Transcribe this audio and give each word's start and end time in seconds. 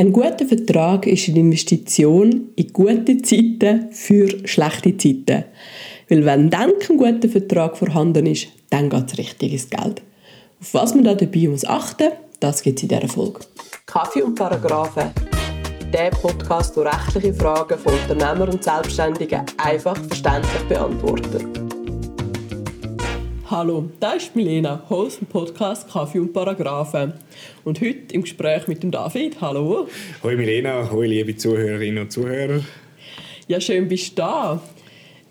Ein 0.00 0.12
guter 0.12 0.46
Vertrag 0.46 1.08
ist 1.08 1.28
eine 1.28 1.40
Investition 1.40 2.50
in 2.54 2.72
gute 2.72 3.20
Zeiten 3.20 3.90
für 3.90 4.28
schlechte 4.46 4.96
Zeiten. 4.96 5.44
Weil 6.08 6.24
wenn 6.24 6.50
dann 6.50 6.70
kein 6.78 6.98
guter 6.98 7.28
Vertrag 7.28 7.76
vorhanden 7.76 8.26
ist, 8.26 8.46
dann 8.70 8.90
geht 8.90 9.10
es 9.10 9.18
richtig 9.18 9.52
ins 9.54 9.68
Geld. 9.68 10.02
Auf 10.60 10.72
was 10.74 10.94
man 10.94 11.02
da 11.02 11.16
dabei 11.16 11.48
muss 11.48 11.64
achten, 11.64 12.12
das 12.38 12.62
gibt 12.62 12.78
es 12.78 12.84
in 12.84 12.90
dieser 12.90 13.08
Folge. 13.08 13.40
Kaffee 13.86 14.22
und 14.22 14.36
Paragraphen. 14.36 15.10
Der 15.92 16.10
Podcast, 16.10 16.76
der 16.76 16.84
rechtliche 16.84 17.34
Fragen 17.34 17.76
von 17.76 17.92
Unternehmern 17.92 18.50
und 18.50 18.62
Selbstständigen 18.62 19.42
einfach 19.56 19.96
verständlich 19.96 20.62
beantwortet. 20.68 21.67
Hallo, 23.50 23.88
da 23.98 24.12
ist 24.12 24.36
Milena, 24.36 24.84
Host 24.90 25.20
vom 25.20 25.26
Podcast 25.26 25.90
Kaffee 25.90 26.18
und 26.18 26.34
Paragraphen. 26.34 27.14
Und 27.64 27.80
heute 27.80 28.12
im 28.12 28.20
Gespräch 28.20 28.68
mit 28.68 28.82
dem 28.82 28.90
David. 28.90 29.40
Hallo. 29.40 29.88
Hallo 30.22 30.36
Milena, 30.36 30.86
hallo 30.90 31.00
liebe 31.00 31.34
Zuhörerinnen 31.34 32.02
und 32.02 32.12
Zuhörer. 32.12 32.60
Ja, 33.46 33.58
schön 33.58 33.88
bist 33.88 34.10
du 34.10 34.16
da. 34.16 34.62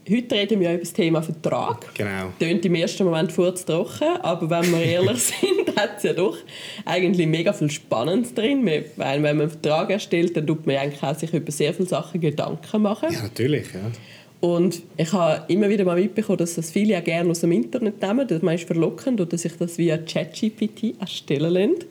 Heute 0.09 0.35
reden 0.35 0.59
wir 0.59 0.71
über 0.71 0.79
das 0.79 0.93
Thema 0.93 1.21
Vertrag. 1.21 1.93
Genau. 1.93 2.33
Klingt 2.39 2.65
im 2.65 2.73
ersten 2.73 3.03
Moment 3.03 3.35
trocken, 3.35 4.17
aber 4.23 4.49
wenn 4.49 4.71
wir 4.71 4.81
ehrlich 4.81 5.21
sind, 5.39 5.77
hat 5.77 5.97
es 5.97 6.03
ja 6.03 6.13
doch 6.13 6.37
eigentlich 6.85 7.27
mega 7.27 7.53
viel 7.53 7.69
Spannendes 7.69 8.33
drin. 8.33 8.65
Weil 8.65 8.85
wenn 8.95 9.21
man 9.21 9.41
einen 9.41 9.49
Vertrag 9.51 9.91
erstellt, 9.91 10.35
dann 10.35 10.47
tut 10.47 10.65
man 10.65 10.77
eigentlich 10.77 11.03
auch 11.03 11.13
sich 11.13 11.31
über 11.31 11.51
sehr 11.51 11.71
viele 11.71 11.87
Sachen 11.87 12.19
Gedanken 12.19 12.81
machen. 12.81 13.09
Ja, 13.11 13.21
natürlich. 13.21 13.67
Ja. 13.75 13.91
Und 14.39 14.83
ich 14.97 15.11
habe 15.13 15.51
immer 15.51 15.67
wieder 15.67 15.83
mal 15.83 15.99
mitbekommen, 15.99 16.37
dass 16.37 16.55
das 16.55 16.69
viele 16.69 16.93
ja 16.93 16.99
gerne 16.99 17.31
aus 17.31 17.39
dem 17.39 17.51
Internet 17.51 18.01
nehmen. 18.01 18.27
Das 18.27 18.43
ist 18.43 18.67
verlockend 18.67 19.19
oder 19.19 19.35
sich 19.35 19.53
das 19.57 19.79
via 19.79 19.97
ChatGPT 19.97 20.99
erstellen 20.99 21.53
lassen. 21.53 21.85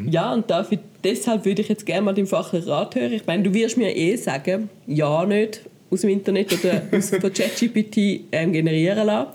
Mhm. 0.00 0.08
Ja, 0.08 0.34
und 0.34 0.50
dafür, 0.50 0.78
deshalb 1.04 1.44
würde 1.44 1.62
ich 1.62 1.68
jetzt 1.68 1.86
gerne 1.86 2.02
mal 2.02 2.14
den 2.14 2.26
fachlichen 2.26 2.68
Rat 2.68 2.96
hören. 2.96 3.12
Ich 3.12 3.26
meine, 3.26 3.44
du 3.44 3.54
wirst 3.54 3.76
mir 3.76 3.94
eh 3.94 4.16
sagen, 4.16 4.70
ja 4.88 5.24
nicht 5.24 5.60
aus 5.90 6.00
dem 6.00 6.10
Internet 6.10 6.52
oder 6.52 6.82
aus 6.96 7.10
von 7.10 7.32
ChatGPT 7.32 8.24
ähm, 8.32 8.52
generieren 8.52 9.06
lassen. 9.06 9.30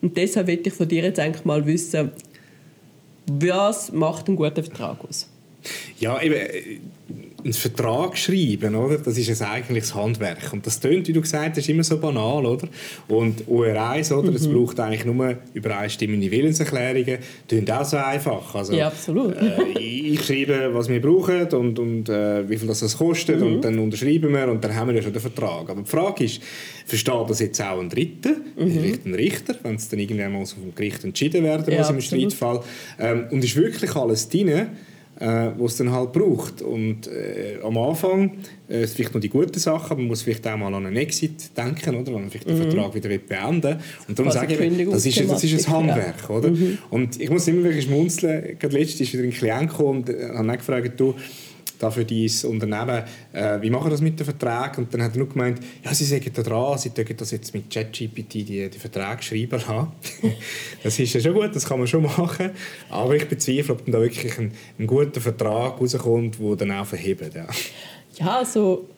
Und 0.00 0.16
deshalb 0.16 0.48
würde 0.48 0.62
ich 0.66 0.72
von 0.72 0.88
dir 0.88 1.04
jetzt 1.04 1.20
eigentlich 1.20 1.44
mal 1.44 1.64
wissen, 1.64 2.10
was 3.26 3.92
macht 3.92 4.26
einen 4.26 4.36
guten 4.36 4.64
Vertrag 4.64 5.04
aus? 5.08 5.28
Ja, 6.00 6.20
eben, 6.20 6.34
äh, 6.34 6.80
einen 7.44 7.52
Vertrag 7.52 8.16
schreiben, 8.16 8.74
oder? 8.74 8.98
Das 8.98 9.18
ist 9.18 9.42
ein 9.42 9.48
eigentliches 9.48 9.94
Handwerk. 9.94 10.52
Und 10.52 10.66
das 10.66 10.80
tönt, 10.80 11.08
wie 11.08 11.12
du 11.12 11.20
gesagt 11.20 11.56
hast, 11.56 11.68
immer 11.68 11.84
so 11.84 11.98
banal, 11.98 12.46
oder? 12.46 12.68
Und 13.08 13.46
OR1, 13.48 14.14
oder? 14.14 14.34
Es 14.34 14.46
mhm. 14.46 14.54
braucht 14.54 14.80
eigentlich 14.80 15.04
nur 15.04 15.36
übereinstimmende 15.54 16.30
Willenserklärungen. 16.30 17.18
Tönt 17.48 17.70
auch 17.70 17.84
so 17.84 17.96
einfach. 17.96 18.54
Also, 18.54 18.74
ja, 18.74 18.88
absolut. 18.88 19.36
Äh, 19.36 19.78
ich 19.78 20.24
schreibe, 20.24 20.70
was 20.72 20.88
wir 20.88 21.00
brauchen 21.00 21.48
und, 21.48 21.78
und 21.78 22.08
äh, 22.08 22.48
wie 22.48 22.56
viel 22.56 22.68
das, 22.68 22.80
das 22.80 22.96
kostet 22.96 23.40
mhm. 23.40 23.46
und 23.46 23.64
dann 23.64 23.78
unterschreiben 23.78 24.32
wir 24.32 24.48
und 24.48 24.62
dann 24.62 24.74
haben 24.74 24.88
wir 24.88 24.96
ja 24.96 25.02
schon 25.02 25.12
den 25.12 25.22
Vertrag. 25.22 25.68
Aber 25.68 25.82
die 25.82 25.90
Frage 25.90 26.24
ist, 26.24 26.40
versteht 26.86 27.28
das 27.28 27.40
jetzt 27.40 27.60
auch 27.60 27.80
ein 27.80 27.88
Dritter, 27.88 28.34
mhm. 28.56 28.70
vielleicht 28.70 29.06
ein 29.06 29.14
Richter, 29.14 29.54
wenn 29.62 29.76
es 29.76 29.88
dann 29.88 29.98
irgendwann 29.98 30.32
mal 30.32 30.46
so 30.46 30.56
vom 30.56 30.74
Gericht 30.74 31.04
entschieden 31.04 31.44
werden 31.44 31.76
muss 31.76 31.88
ja, 31.88 31.94
im 31.94 32.00
Streitfall? 32.00 32.62
Ähm, 32.98 33.26
und 33.30 33.42
ist 33.42 33.56
wirklich 33.56 33.94
alles 33.96 34.28
drin? 34.28 34.68
Äh, 35.22 35.52
was 35.56 35.72
es 35.72 35.78
dann 35.78 35.92
halt 35.92 36.12
braucht. 36.12 36.62
Und 36.62 37.06
äh, 37.06 37.58
am 37.62 37.78
Anfang 37.78 38.32
äh, 38.68 38.86
vielleicht 38.88 39.14
noch 39.14 39.20
die 39.20 39.28
gute 39.28 39.60
Sache, 39.60 39.92
aber 39.92 40.00
man 40.00 40.08
muss 40.08 40.22
vielleicht 40.22 40.46
auch 40.48 40.56
mal 40.56 40.74
an 40.74 40.86
einen 40.86 40.96
Exit 40.96 41.56
denken, 41.56 41.94
oder? 41.94 42.12
wenn 42.12 42.22
man 42.22 42.30
vielleicht 42.30 42.48
den 42.48 42.58
mhm. 42.58 42.62
Vertrag 42.62 42.94
wieder 42.94 43.08
beenden. 43.08 43.76
Und 44.08 44.18
darum 44.18 44.32
sage 44.32 44.54
ich, 44.54 44.88
das 44.88 45.06
ist, 45.06 45.30
das 45.30 45.44
ist 45.44 45.68
ein 45.68 45.72
Handwerk. 45.72 46.28
Oder? 46.28 46.50
Mhm. 46.50 46.78
Und 46.90 47.20
ich 47.20 47.30
muss 47.30 47.46
immer 47.46 47.62
wirklich 47.62 47.84
schmunzeln. 47.84 48.58
Gerade 48.58 48.76
letztens 48.76 49.02
ist 49.02 49.12
wieder 49.12 49.22
ein 49.22 49.30
Klient 49.30 49.70
gekommen 49.70 50.00
und 50.00 50.10
äh, 50.10 50.28
hat 50.34 50.58
gefragt, 50.58 50.98
du, 50.98 51.14
für 51.90 52.04
dein 52.04 52.30
Unternehmen, 52.44 53.04
äh, 53.32 53.60
wie 53.60 53.70
machen 53.70 53.86
wir 53.86 53.90
das 53.90 54.00
mit 54.00 54.18
den 54.18 54.24
Verträgen? 54.24 54.84
Und 54.84 54.94
dann 54.94 55.02
hat 55.02 55.12
er 55.12 55.18
nur 55.18 55.28
gemeint, 55.28 55.60
ja, 55.84 55.92
sie 55.94 56.04
sagen 56.04 56.30
da 56.32 56.42
dran, 56.42 56.78
sie 56.78 56.90
dürfen 56.90 57.16
das 57.16 57.30
jetzt 57.30 57.54
mit 57.54 57.70
ChatGPT 57.70 58.34
die, 58.34 58.70
die 58.70 58.78
Verträge 58.78 59.22
schreiben 59.22 59.66
haben. 59.66 59.92
das 60.82 60.98
ist 60.98 61.12
ja 61.14 61.20
schon 61.20 61.34
gut, 61.34 61.54
das 61.54 61.64
kann 61.64 61.78
man 61.78 61.86
schon 61.86 62.02
machen, 62.02 62.50
aber 62.90 63.16
ich 63.16 63.28
bezweifle, 63.28 63.74
ob 63.74 63.84
dann 63.84 63.92
da 63.92 64.00
wirklich 64.00 64.38
ein, 64.38 64.52
ein 64.78 64.86
guter 64.86 65.20
Vertrag 65.20 65.80
rauskommt, 65.80 66.38
der 66.38 66.56
dann 66.56 66.70
auch 66.72 66.86
verhebt. 66.86 67.34
Ja, 67.34 67.46
ja 68.18 68.38
also 68.38 68.88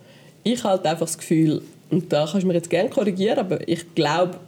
ich 0.42 0.62
habe 0.62 0.88
einfach 0.88 1.06
das 1.06 1.18
Gefühl, 1.18 1.62
und 1.90 2.12
da 2.12 2.26
kannst 2.26 2.42
du 2.42 2.48
mir 2.48 2.54
jetzt 2.54 2.70
gerne 2.70 2.90
korrigieren, 2.90 3.38
aber 3.38 3.66
ich 3.68 3.94
glaube, 3.94 4.38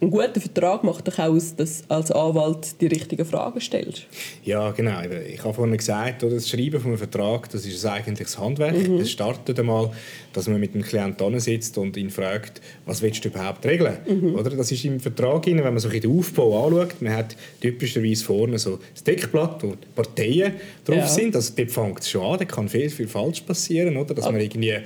ein 0.00 0.10
guter 0.10 0.40
Vertrag 0.40 0.84
macht 0.84 1.06
doch 1.06 1.18
auch 1.18 1.34
aus, 1.34 1.54
dass 1.56 1.82
du 1.82 1.94
als 1.94 2.10
Anwalt 2.10 2.80
die 2.80 2.86
richtigen 2.86 3.24
Fragen 3.24 3.60
stellst. 3.60 4.06
Ja, 4.44 4.70
genau. 4.72 5.00
Ich 5.28 5.42
habe 5.42 5.54
vorhin 5.54 5.76
gesagt, 5.76 6.22
das 6.22 6.48
Schreiben 6.48 6.80
von 6.80 6.90
einem 6.90 6.98
Vertrag, 6.98 7.48
das 7.50 7.66
ist 7.66 7.84
eigentlich 7.86 8.28
das 8.28 8.38
Handwerk. 8.38 8.88
Mhm. 8.88 8.98
Es 8.98 9.10
startet 9.10 9.58
einmal, 9.58 9.90
dass 10.32 10.48
man 10.48 10.60
mit 10.60 10.74
dem 10.74 10.82
Klienten 10.82 11.38
sitzt 11.40 11.78
und 11.78 11.96
ihn 11.96 12.10
fragt, 12.10 12.60
was 12.86 13.02
willst 13.02 13.24
du 13.24 13.28
überhaupt 13.28 13.64
regeln? 13.66 13.96
Mhm. 14.06 14.34
Oder? 14.34 14.50
Das 14.50 14.70
ist 14.70 14.84
im 14.84 15.00
Vertrag, 15.00 15.46
wenn 15.46 15.56
man 15.56 15.78
so 15.78 15.88
den 15.88 16.18
Aufbau 16.18 16.66
anschaut, 16.66 17.00
man 17.00 17.14
hat 17.14 17.36
typischerweise 17.60 18.24
vorne 18.24 18.58
so 18.58 18.78
das 18.92 19.04
Deckblatt, 19.04 19.62
wo 19.62 19.68
die 19.70 19.86
Parteien 19.94 20.54
drauf 20.84 20.96
ja. 20.96 21.06
sind. 21.06 21.36
Also 21.36 21.52
dort 21.56 21.70
fängt 21.70 22.00
es 22.00 22.10
schon 22.10 22.22
an, 22.22 22.38
da 22.38 22.44
kann 22.44 22.68
viel, 22.68 22.90
viel 22.90 23.08
falsch 23.08 23.40
passieren, 23.42 23.96
oder? 23.96 24.14
dass 24.14 24.24
man 24.26 24.40
irgendwie... 24.40 24.78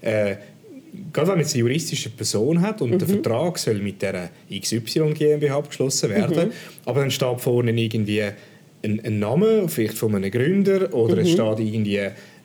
Äh, 0.00 0.36
gerade 1.12 1.28
wenn 1.28 1.34
man 1.34 1.40
jetzt 1.40 1.54
eine 1.54 1.60
juristische 1.60 2.10
Person 2.10 2.60
hat 2.60 2.82
und 2.82 2.90
mhm. 2.90 2.98
der 2.98 3.08
Vertrag 3.08 3.58
soll 3.58 3.78
mit 3.78 4.02
der 4.02 4.30
XY 4.50 5.14
GmbH 5.14 5.56
abgeschlossen 5.56 6.10
werden, 6.10 6.48
mhm. 6.48 6.52
aber 6.84 7.00
dann 7.00 7.10
steht 7.10 7.40
vorne 7.40 7.72
irgendwie 7.72 8.22
ein, 8.84 9.00
ein 9.04 9.18
Name, 9.18 9.68
vielleicht 9.68 9.94
von 9.94 10.14
einem 10.14 10.30
Gründer, 10.30 10.92
oder 10.92 11.16
mhm. 11.16 11.22
es 11.22 11.30
steht 11.30 11.60
irgendwie 11.60 12.00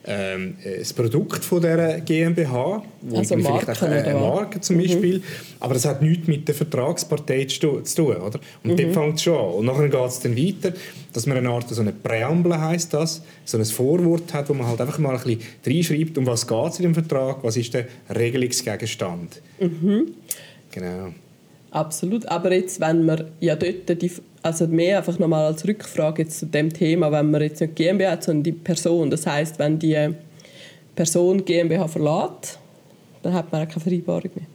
ähm, 0.07 0.55
das 0.63 0.93
Produkt 0.93 1.43
von 1.43 1.61
dieser 1.61 1.99
GmbH, 1.99 2.81
wo 3.01 3.17
also 3.17 3.35
Marken, 3.35 3.75
vielleicht 3.75 3.83
auch, 3.83 3.87
äh, 3.87 4.09
eine 4.09 4.19
Marke 4.19 4.61
zum 4.61 4.77
mhm. 4.77 4.81
Beispiel, 4.81 5.17
mhm. 5.17 5.23
aber 5.59 5.73
das 5.73 5.85
hat 5.85 6.01
nichts 6.01 6.27
mit 6.27 6.47
der 6.47 6.55
Vertragspartei 6.55 7.45
zu, 7.45 7.81
tun, 7.81 8.15
oder? 8.15 8.39
Und 8.63 8.71
mhm. 8.71 8.77
dort 8.77 8.93
fängt 8.93 9.15
es 9.15 9.23
schon 9.23 9.37
an. 9.37 9.53
Und 9.55 9.65
nachher 9.65 9.89
geht 9.89 10.07
es 10.07 10.19
dann 10.21 10.37
weiter, 10.37 10.73
dass 11.11 11.25
man 11.25 11.37
eine 11.37 11.49
Art, 11.49 11.67
so 11.69 11.81
eine 11.81 11.91
Präambel 11.91 12.57
heisst 12.57 12.93
das, 12.93 13.21
so 13.43 13.57
ein 13.57 13.65
Vorwort 13.65 14.33
hat, 14.33 14.47
wo 14.49 14.53
man 14.53 14.67
halt 14.67 14.79
einfach 14.79 14.97
mal 14.97 15.15
ein 15.15 15.23
bisschen 15.23 15.41
reinschreibt, 15.65 16.17
um 16.17 16.25
was 16.25 16.47
geht 16.47 16.67
es 16.67 16.79
in 16.79 16.83
dem 16.83 16.93
Vertrag, 16.93 17.43
was 17.43 17.57
ist 17.57 17.73
der 17.73 17.87
Regelungsgegenstand. 18.09 19.41
Mhm. 19.59 20.13
Genau. 20.71 21.13
Absolut, 21.71 22.25
aber 22.27 22.53
jetzt, 22.53 22.79
wenn 22.79 23.05
man 23.05 23.25
ja 23.39 23.55
dort 23.55 24.01
die, 24.01 24.11
also 24.41 24.67
mehr 24.67 24.99
einfach 24.99 25.19
nochmal 25.19 25.45
als 25.45 25.67
Rückfrage 25.67 26.23
jetzt 26.23 26.39
zu 26.39 26.45
dem 26.45 26.71
Thema, 26.71 27.11
wenn 27.11 27.31
man 27.31 27.41
jetzt 27.41 27.61
nicht 27.61 27.75
GmbH 27.75 28.11
hat, 28.11 28.23
sondern 28.23 28.43
die 28.43 28.51
Person, 28.51 29.09
das 29.09 29.25
heißt, 29.25 29.59
wenn 29.59 29.79
die 29.79 30.13
Person 30.95 31.43
GmbH 31.43 31.87
verlässt, 31.87 32.59
dann 33.23 33.33
hat 33.33 33.51
man 33.51 33.63
auch 33.63 33.67
keine 33.67 33.81
Vereinbarung 33.81 34.31
mehr. 34.35 34.45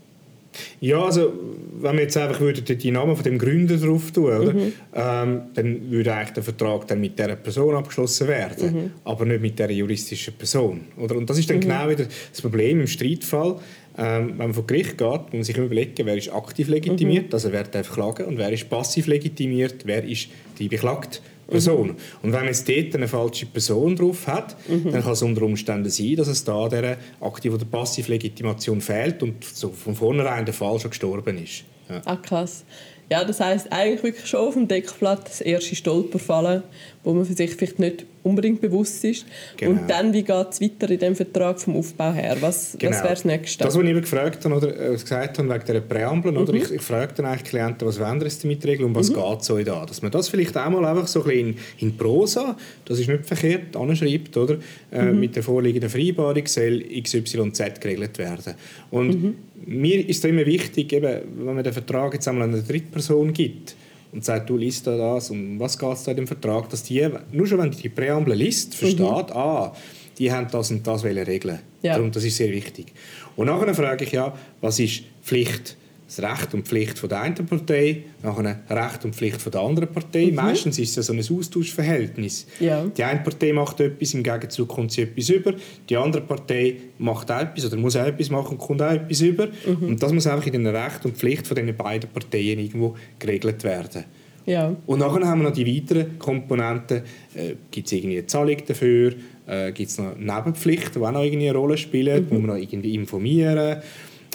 Ja, 0.82 1.04
also 1.04 1.32
wenn 1.80 1.94
wir 1.94 2.02
jetzt 2.02 2.16
einfach 2.16 2.40
würden 2.40 2.64
die 2.66 2.90
Namen 2.90 3.14
von 3.14 3.22
dem 3.22 3.38
Gründer 3.38 3.76
drauf 3.76 4.10
tun, 4.10 4.24
oder? 4.24 4.52
Mhm. 4.52 4.72
Ähm, 4.92 5.42
dann 5.54 5.90
würde 5.92 6.12
eigentlich 6.12 6.30
der 6.30 6.42
Vertrag 6.42 6.88
dann 6.88 7.00
mit 7.00 7.16
dieser 7.16 7.36
Person 7.36 7.76
abgeschlossen 7.76 8.26
werden, 8.26 8.74
mhm. 8.74 8.90
aber 9.04 9.24
nicht 9.24 9.42
mit 9.42 9.58
der 9.60 9.70
juristischen 9.70 10.34
Person, 10.34 10.80
oder? 10.96 11.14
Und 11.14 11.30
das 11.30 11.38
ist 11.38 11.48
dann 11.48 11.58
mhm. 11.58 11.60
genau 11.60 11.88
wieder 11.88 12.04
das 12.04 12.42
Problem 12.42 12.80
im 12.80 12.88
Streitfall. 12.88 13.60
Ähm, 13.96 14.30
wenn 14.30 14.36
man 14.38 14.54
vor 14.54 14.66
Gericht 14.66 14.98
geht, 14.98 15.08
muss 15.08 15.32
man 15.32 15.44
sich 15.44 15.56
überlegen, 15.56 16.04
wer 16.04 16.16
ist 16.16 16.32
aktiv 16.32 16.66
legitimiert, 16.66 17.28
mhm. 17.28 17.34
also 17.34 17.52
wer 17.52 17.62
darf 17.62 17.92
klagen, 17.92 18.26
und 18.26 18.38
wer 18.38 18.50
ist 18.50 18.68
passiv 18.68 19.06
legitimiert, 19.06 19.82
wer 19.84 20.02
ist 20.02 20.30
die 20.58 20.66
beklagte 20.66 21.20
Person. 21.52 21.88
Mhm. 21.88 21.96
Und 22.22 22.32
wenn 22.32 22.40
man 22.40 22.46
jetzt 22.46 22.68
dort 22.68 22.94
eine 22.94 23.08
falsche 23.08 23.46
Person 23.46 23.96
drauf 23.96 24.26
hat, 24.26 24.56
mhm. 24.68 24.92
dann 24.92 25.02
kann 25.02 25.12
es 25.12 25.22
unter 25.22 25.42
Umständen 25.42 25.90
sein, 25.90 26.16
dass 26.16 26.28
es 26.28 26.44
da 26.44 26.68
der 26.68 26.98
Aktiv- 27.20 27.54
oder 27.54 27.64
Passivlegitimation 27.64 28.80
fehlt 28.80 29.22
und 29.22 29.44
so 29.44 29.70
von 29.70 29.94
vornherein 29.94 30.44
der 30.44 30.54
Fall 30.54 30.78
schon 30.80 30.90
gestorben 30.90 31.42
ist. 31.42 31.64
Ja. 31.88 32.00
Ah, 32.04 32.16
krass. 32.16 32.64
Ja, 33.10 33.24
das 33.24 33.40
heisst 33.40 33.70
eigentlich 33.70 34.02
wirklich 34.02 34.26
schon 34.26 34.40
auf 34.40 34.54
dem 34.54 34.68
Deckblatt 34.68 35.26
das 35.26 35.42
erste 35.42 35.76
Stolperfallen, 35.76 36.62
wo 37.04 37.12
man 37.12 37.24
für 37.24 37.34
sich 37.34 37.54
vielleicht 37.54 37.78
nicht 37.80 38.06
unbedingt 38.22 38.60
bewusst 38.60 39.04
ist. 39.04 39.26
Genau. 39.56 39.72
Und 39.72 39.90
dann, 39.90 40.12
wie 40.12 40.22
geht 40.22 40.46
es 40.50 40.60
weiter 40.60 40.88
in 40.88 40.98
dem 41.00 41.16
Vertrag 41.16 41.60
vom 41.60 41.76
Aufbau 41.76 42.12
her? 42.12 42.36
Was, 42.40 42.76
genau. 42.78 42.92
was 42.92 43.02
wäre 43.02 43.14
das 43.14 43.24
Nächste? 43.24 43.64
Das, 43.64 43.74
was 43.74 43.82
ich 43.82 43.90
eben 43.90 44.00
gefragt 44.00 44.44
habe, 44.44 44.54
oder 44.54 44.90
äh, 44.90 44.92
gesagt 44.92 45.38
habe, 45.38 45.48
wegen 45.48 45.64
dieser 45.64 45.80
Präambel, 45.80 46.32
mhm. 46.32 46.54
ich, 46.54 46.70
ich 46.70 46.82
frage 46.82 47.12
dann 47.16 47.26
eigentlich 47.26 47.44
Klienten, 47.44 47.88
was 47.88 47.98
wollen 47.98 48.20
sie 48.30 48.42
damit 48.42 48.64
regeln 48.64 48.90
und 48.90 48.94
was 48.94 49.10
mhm. 49.10 49.14
geht 49.14 49.42
so 49.42 49.58
da? 49.58 49.84
Dass 49.84 50.00
man 50.02 50.12
das 50.12 50.28
vielleicht 50.28 50.56
auch 50.56 50.70
mal 50.70 50.84
einfach 50.84 51.08
so 51.08 51.22
ein 51.22 51.28
bisschen 51.28 51.48
in, 51.48 51.88
in 51.88 51.96
Prosa, 51.96 52.56
das 52.84 53.00
ist 53.00 53.08
nicht 53.08 53.26
verkehrt, 53.26 53.76
anschreibt, 53.76 54.36
oder? 54.36 54.58
Äh, 54.92 55.06
mhm. 55.06 55.18
mit 55.20 55.34
der 55.34 55.42
vorliegenden 55.42 55.90
Vereinbarung 55.90 56.46
soll 56.46 56.84
XYZ 57.02 57.80
geregelt 57.80 58.18
werden. 58.18 58.54
Und 58.92 59.22
mhm. 59.22 59.34
mir 59.66 60.08
ist 60.08 60.18
es 60.18 60.30
immer 60.30 60.46
wichtig, 60.46 60.92
eben, 60.92 61.22
wenn 61.38 61.54
man 61.54 61.64
den 61.64 61.72
Vertrag 61.72 62.14
jetzt 62.14 62.28
einmal 62.28 62.44
an 62.44 62.54
eine 62.54 62.62
Drittperson 62.62 63.32
gibt, 63.32 63.74
und 64.12 64.24
sagt, 64.24 64.48
du 64.50 64.56
liest 64.56 64.86
da 64.86 64.96
das 64.96 65.30
und 65.30 65.58
was 65.58 65.78
geht 65.78 65.92
es 65.92 66.04
da 66.04 66.10
in 66.12 66.18
dem 66.18 66.26
Vertrag, 66.26 66.68
dass 66.68 66.82
die, 66.82 67.08
nur 67.32 67.46
schon 67.46 67.58
wenn 67.58 67.70
die 67.70 67.78
die 67.78 67.88
Präambel 67.88 68.34
liest, 68.34 68.74
versteht, 68.74 69.00
mhm. 69.00 69.36
ah, 69.36 69.74
die 70.18 70.30
haben 70.30 70.46
das 70.50 70.70
und 70.70 70.86
das 70.86 71.02
regeln. 71.04 71.58
Ja. 71.82 71.94
Darum, 71.94 72.12
das 72.12 72.22
ist 72.24 72.36
sehr 72.36 72.50
wichtig. 72.50 72.92
Und 73.34 73.46
nachher 73.46 73.74
frage 73.74 74.04
ich 74.04 74.12
ja, 74.12 74.36
was 74.60 74.78
ist 74.78 75.02
Pflicht 75.22 75.76
das 76.16 76.30
Recht 76.30 76.52
und 76.54 76.66
Pflicht 76.66 76.98
von 76.98 77.08
der 77.08 77.22
einen 77.22 77.34
Partei, 77.34 78.04
nachher 78.22 78.60
Recht 78.68 79.04
und 79.04 79.14
Pflicht 79.14 79.40
von 79.40 79.52
der 79.52 79.62
anderen 79.62 79.88
Partei. 79.88 80.26
Mhm. 80.26 80.34
Meistens 80.34 80.78
ist 80.78 80.96
es 80.98 81.06
so 81.06 81.12
ein 81.12 81.18
Austauschverhältnis. 81.20 82.46
Ja. 82.60 82.84
Die 82.84 83.02
eine 83.02 83.20
Partei 83.20 83.52
macht 83.52 83.80
etwas, 83.80 84.12
im 84.14 84.22
Gegenzug 84.22 84.68
kommt 84.68 84.92
sie 84.92 85.02
etwas 85.02 85.30
über. 85.30 85.54
Die 85.88 85.96
andere 85.96 86.22
Partei 86.22 86.76
macht 86.98 87.30
auch 87.30 87.40
etwas 87.40 87.66
oder 87.66 87.76
muss 87.76 87.96
auch 87.96 88.06
etwas 88.06 88.30
machen 88.30 88.52
und 88.52 88.58
kommt 88.58 88.82
auch 88.82 88.92
etwas 88.92 89.20
über. 89.20 89.46
Mhm. 89.46 89.88
Und 89.88 90.02
das 90.02 90.12
muss 90.12 90.26
einfach 90.26 90.46
in 90.46 90.52
den 90.52 90.66
Recht 90.66 91.04
und 91.04 91.16
Pflicht 91.16 91.46
von 91.46 91.56
diesen 91.56 91.74
beiden 91.76 92.10
Parteien 92.10 92.58
irgendwo 92.58 92.94
geregelt 93.18 93.64
werden. 93.64 94.04
Ja. 94.44 94.74
Und 94.86 94.98
nachher 94.98 95.26
haben 95.26 95.40
wir 95.40 95.48
noch 95.48 95.54
die 95.54 95.66
weiteren 95.66 96.18
Komponenten. 96.18 97.02
Äh, 97.34 97.54
Gibt 97.70 97.86
es 97.86 97.92
irgendwie 97.92 98.18
eine 98.18 98.26
Zahlung 98.26 98.56
dafür? 98.66 99.14
Äh, 99.46 99.72
Gibt 99.72 99.90
es 99.90 99.98
noch 99.98 100.16
Nebenpflichten, 100.16 101.00
die 101.00 101.06
auch 101.06 101.12
noch 101.12 101.22
irgendwie 101.22 101.48
eine 101.48 101.56
Rolle 101.56 101.76
spielen? 101.76 102.24
Mhm. 102.24 102.28
Muss 102.28 102.46
man 102.46 102.56
noch 102.56 102.62
irgendwie 102.62 102.94
informieren? 102.94 103.78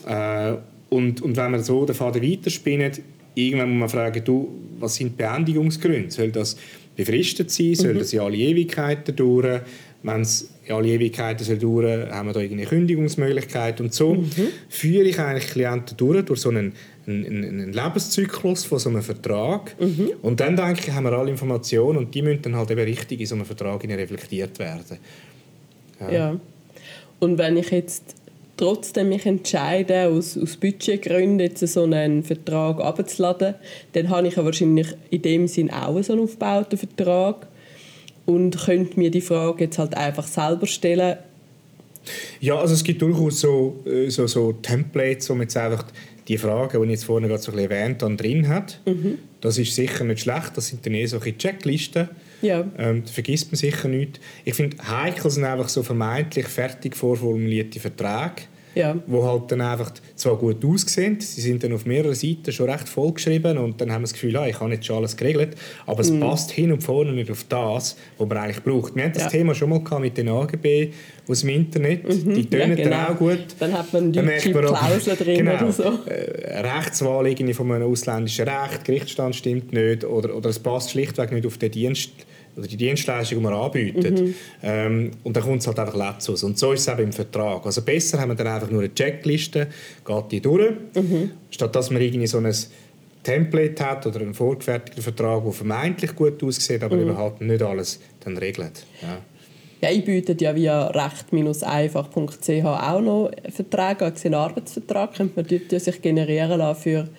Äh, 0.07 0.53
und, 0.89 1.21
und 1.21 1.35
wenn 1.35 1.51
man 1.51 1.63
so 1.63 1.85
den 1.85 1.95
Faden 1.95 2.21
weiterspinnt, 2.21 3.01
irgendwann 3.35 3.69
muss 3.71 3.79
man 3.79 3.89
fragen, 3.89 4.23
du, 4.23 4.49
was 4.79 4.95
sind 4.95 5.11
die 5.11 5.23
Beendigungsgründe? 5.23 6.11
Soll 6.11 6.31
das 6.31 6.57
befristet 6.95 7.51
sein? 7.51 7.75
Soll 7.75 7.93
mhm. 7.93 7.99
das 7.99 8.13
in 8.13 8.19
alle 8.19 8.37
Ewigkeiten 8.37 9.15
dauern? 9.15 9.61
Wenn 10.03 10.21
es 10.21 10.51
in 10.65 10.75
alle 10.75 10.89
Ewigkeiten 10.89 11.43
soll 11.43 11.57
dauern 11.57 12.09
haben 12.11 12.27
wir 12.27 12.33
da 12.33 12.39
irgendeine 12.39 12.69
Kündigungsmöglichkeit. 12.69 13.81
Und 13.81 13.93
so 13.93 14.15
mhm. 14.15 14.29
führe 14.69 15.03
ich 15.03 15.19
eigentlich 15.19 15.51
Klienten 15.51 15.97
durch, 15.97 16.23
durch 16.25 16.41
so 16.41 16.49
einen, 16.49 16.73
einen, 17.05 17.25
einen 17.25 17.73
Lebenszyklus 17.73 18.63
von 18.63 18.79
so 18.79 18.89
einem 18.89 19.01
Vertrag. 19.01 19.75
Mhm. 19.79 20.11
Und 20.21 20.39
dann 20.39 20.55
denke 20.55 20.81
ich, 20.87 20.91
haben 20.91 21.05
wir 21.05 21.13
alle 21.13 21.31
Informationen 21.31 21.97
und 21.97 22.13
die 22.13 22.21
müssen 22.21 22.41
dann 22.43 22.55
halt 22.55 22.71
eben 22.71 22.81
richtig 22.81 23.19
in 23.19 23.25
so 23.25 23.35
einem 23.35 23.45
Vertrag 23.45 23.83
reflektiert 23.83 24.57
werden. 24.59 24.97
Ja. 25.99 26.11
ja. 26.11 26.39
Und 27.19 27.37
wenn 27.37 27.57
ich 27.57 27.71
jetzt 27.71 28.15
trotzdem 28.57 29.09
mich 29.09 29.25
entscheide, 29.25 30.07
aus, 30.07 30.37
aus 30.37 30.57
Budgetgründen 30.57 31.39
jetzt 31.39 31.65
so 31.67 31.83
einen 31.83 32.23
Vertrag 32.23 32.81
abzuladen, 32.81 33.55
dann 33.93 34.09
habe 34.09 34.27
ich 34.27 34.35
ja 34.35 34.43
wahrscheinlich 34.43 34.87
in 35.09 35.21
dem 35.21 35.47
Sinn 35.47 35.71
auch 35.71 36.01
so 36.01 36.13
einen 36.13 36.23
aufgebauten 36.23 36.77
Vertrag 36.77 37.47
und 38.25 38.57
könnte 38.57 38.99
mir 38.99 39.11
die 39.11 39.21
Frage 39.21 39.65
jetzt 39.65 39.79
halt 39.79 39.95
einfach 39.95 40.27
selber 40.27 40.67
stellen. 40.67 41.17
Ja, 42.39 42.57
also 42.57 42.73
es 42.73 42.83
gibt 42.83 43.01
durchaus 43.01 43.41
so, 43.41 43.83
äh, 43.85 44.09
so, 44.09 44.27
so 44.27 44.53
Templates, 44.53 45.29
wo 45.29 45.33
man 45.33 45.43
jetzt 45.43 45.57
einfach 45.57 45.85
die 46.27 46.37
Fragen, 46.37 46.81
die 46.81 46.85
ich 46.85 46.91
jetzt 46.91 47.05
vorhin 47.05 47.29
gerade 47.29 47.41
so 47.41 47.51
ein 47.51 47.57
bisschen 47.57 47.71
erwähnt 47.71 48.03
habe, 48.03 48.15
drin 48.15 48.47
hat. 48.47 48.79
Mhm. 48.85 49.19
Das 49.41 49.57
ist 49.57 49.75
sicher 49.75 50.03
nicht 50.03 50.21
schlecht, 50.21 50.51
das 50.55 50.67
sind 50.67 50.85
dann 50.85 50.93
eher 50.93 51.07
solche 51.07 51.37
Checklisten. 51.37 52.09
Ja. 52.41 52.65
Ähm, 52.77 53.03
da 53.05 53.11
vergisst 53.11 53.51
man 53.51 53.57
sicher 53.57 53.87
nicht. 53.87 54.19
Ich 54.45 54.53
finde, 54.53 54.77
heikel 54.87 55.31
sind 55.31 55.43
einfach 55.43 55.69
so 55.69 55.83
vermeintlich 55.83 56.47
fertig 56.47 56.95
vorformulierte 56.95 57.79
Verträge, 57.79 58.43
ja. 58.77 58.95
wo 59.07 59.23
halt 59.25 59.51
dann 59.51 59.61
einfach 59.61 59.91
zwar 60.15 60.37
gut 60.37 60.63
aussehen, 60.63 61.19
sie 61.19 61.41
sind 61.41 61.63
dann 61.63 61.73
auf 61.73 61.85
mehreren 61.85 62.15
Seiten 62.15 62.51
schon 62.51 62.69
recht 62.69 62.87
vollgeschrieben 62.87 63.57
und 63.57 63.81
dann 63.81 63.91
haben 63.91 64.01
wir 64.01 64.05
das 64.05 64.13
Gefühl, 64.13 64.35
ah, 64.37 64.47
ich 64.47 64.59
habe 64.59 64.71
jetzt 64.71 64.85
schon 64.85 64.97
alles 64.97 65.17
geregelt, 65.17 65.55
aber 65.85 66.01
es 66.01 66.11
mm. 66.11 66.19
passt 66.19 66.51
hin 66.51 66.71
und 66.71 66.81
vorne 66.81 67.11
nicht 67.11 67.31
auf 67.31 67.45
das, 67.49 67.97
was 68.17 68.27
man 68.27 68.37
eigentlich 68.37 68.63
braucht. 68.63 68.95
Wir 68.95 69.03
hatten 69.03 69.13
das 69.13 69.23
ja. 69.23 69.29
Thema 69.29 69.55
schon 69.55 69.69
mal 69.69 69.99
mit 69.99 70.17
den 70.17 70.29
AGB 70.29 70.91
aus 71.27 71.41
dem 71.41 71.49
Internet, 71.49 72.07
mhm. 72.07 72.33
die 72.33 72.45
tönen 72.45 72.77
ja, 72.77 72.83
genau. 72.83 72.89
dann 72.89 73.07
auch 73.07 73.17
gut. 73.19 73.39
Dann 73.59 73.73
hat 73.73 73.91
man 73.91 74.11
die 74.11 74.19
Klausel 74.21 75.15
drin 75.15 75.37
genau, 75.37 75.55
oder 75.55 75.71
so. 75.71 75.83
Äh, 76.05 76.61
Rechtswahl 76.61 77.35
von 77.53 77.71
einem 77.71 77.91
ausländischen 77.91 78.47
Recht, 78.47 78.85
Gerichtsstand 78.85 79.35
stimmt 79.35 79.73
nicht 79.73 80.05
oder, 80.05 80.35
oder 80.35 80.49
es 80.49 80.59
passt 80.59 80.91
schlichtweg 80.91 81.31
nicht 81.31 81.45
auf 81.45 81.57
den 81.57 81.71
Dienst 81.71 82.11
oder 82.57 82.67
die 82.67 82.77
Dienstleistung, 82.77 83.37
die 83.37 83.43
man 83.43 83.53
anbietet. 83.53 84.19
Mhm. 84.19 84.35
Ähm, 84.63 85.11
und 85.23 85.35
dann 85.35 85.43
kommt 85.43 85.61
es 85.61 85.67
halt 85.67 85.79
einfach 85.79 86.17
aus. 86.17 86.43
Und 86.43 86.57
so 86.57 86.73
ist 86.73 86.81
es 86.81 86.87
eben 86.87 87.03
im 87.03 87.13
Vertrag. 87.13 87.65
Also 87.65 87.81
besser 87.81 88.19
haben 88.19 88.29
wir 88.29 88.35
dann 88.35 88.47
einfach 88.47 88.69
nur 88.69 88.81
eine 88.81 88.93
Checkliste, 88.93 89.67
geht 90.05 90.31
die 90.31 90.41
durch, 90.41 90.73
mhm. 90.95 91.31
statt 91.51 91.75
dass 91.75 91.91
man 91.91 92.01
irgendwie 92.01 92.27
so 92.27 92.39
ein 92.39 92.51
Template 93.23 93.83
hat 93.83 94.07
oder 94.07 94.21
einen 94.21 94.33
vorgefertigten 94.33 95.03
Vertrag, 95.03 95.43
der 95.43 95.51
vermeintlich 95.51 96.15
gut 96.15 96.41
aussieht, 96.43 96.81
aber 96.83 96.95
mhm. 96.95 97.17
halt 97.17 97.41
nicht 97.41 97.61
alles 97.61 97.99
dann 98.23 98.37
regelt. 98.37 98.85
Ja. 99.01 99.19
Ja, 99.79 99.91
ich 99.91 100.03
biete 100.03 100.35
ja 100.39 100.55
via 100.55 100.87
recht-einfach.ch 100.87 102.65
auch 102.65 103.01
noch 103.01 103.31
Verträge, 103.49 104.05
also 104.05 104.25
einen 104.25 104.33
Arbeitsvertrag, 104.33 105.13
könnte 105.13 105.33
man 105.35 105.45
dort 105.47 105.81
sich 105.81 106.01
generieren 106.01 106.57
lassen 106.57 106.81
für 106.81 107.09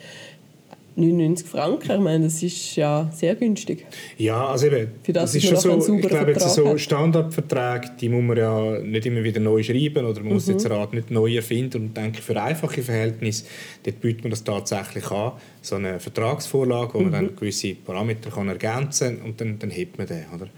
99 0.99 1.47
Franken, 1.47 1.91
ich 1.93 2.01
meine, 2.01 2.25
das 2.25 2.43
ist 2.43 2.77
ja 2.77 3.11
sehr 3.15 3.35
günstig. 3.37 3.87
Ja, 4.17 4.49
also 4.49 4.67
eben, 4.67 4.93
Für 5.03 5.13
das, 5.13 5.33
das 5.33 5.45
ist 5.45 5.63
schon 5.63 5.81
so, 5.81 5.95
ich 5.95 6.09
glaube, 6.09 6.33
jetzt 6.33 6.55
so 6.55 6.77
Standardverträge, 6.77 7.93
die 8.01 8.09
muss 8.09 8.23
man 8.23 8.37
ja 8.37 8.79
nicht 8.81 9.07
immer 9.07 9.23
wieder 9.23 9.41
neu 9.41 9.63
schreiben 9.63 10.05
oder 10.05 10.21
man 10.21 10.35
muss 10.35 10.47
mhm. 10.47 10.55
jetzt 10.55 10.69
Rat 10.69 10.93
nicht 10.93 11.11
neu 11.11 11.37
erfinden 11.37 11.83
und 11.83 11.97
denke, 11.97 12.21
für 12.21 12.41
einfache 12.41 12.83
Verhältnisse, 12.83 13.45
dort 13.85 14.01
bietet 14.01 14.25
man 14.25 14.31
das 14.31 14.43
tatsächlich 14.43 15.11
an, 15.11 15.33
so 15.63 15.77
eine 15.77 16.01
Vertragsvorlage, 16.01 16.95
wo 16.95 17.01
man 17.01 17.13
dann 17.13 17.25
mhm. 17.27 17.37
gewisse 17.37 17.75
Parameter 17.75 18.31
kann 18.31 18.49
ergänzen 18.49 19.19
kann 19.19 19.27
und 19.27 19.41
dann, 19.41 19.59
dann 19.59 19.71
hebt 19.71 19.99
man 19.99 20.07
den, 20.07 20.25
oder? 20.35 20.49